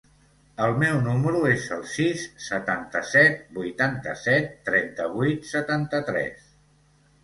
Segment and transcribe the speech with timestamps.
[0.67, 6.47] El meu número es el sis, setanta-set, vuitanta-set, trenta-vuit, setanta-tres.